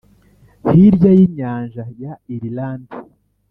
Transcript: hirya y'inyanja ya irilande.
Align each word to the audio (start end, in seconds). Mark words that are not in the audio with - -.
hirya 0.71 1.11
y'inyanja 1.17 1.83
ya 2.01 2.13
irilande. 2.33 2.95